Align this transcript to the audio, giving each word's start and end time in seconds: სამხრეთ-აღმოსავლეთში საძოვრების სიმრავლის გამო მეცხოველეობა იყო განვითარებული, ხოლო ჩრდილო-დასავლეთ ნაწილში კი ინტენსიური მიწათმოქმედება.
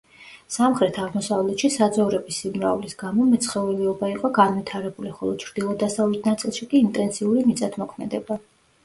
სამხრეთ-აღმოსავლეთში 0.53 1.69
საძოვრების 1.73 2.39
სიმრავლის 2.43 2.95
გამო 3.01 3.27
მეცხოველეობა 3.33 4.09
იყო 4.13 4.31
განვითარებული, 4.39 5.13
ხოლო 5.21 5.37
ჩრდილო-დასავლეთ 5.45 6.31
ნაწილში 6.31 6.67
კი 6.73 6.83
ინტენსიური 6.87 7.45
მიწათმოქმედება. 7.51 8.41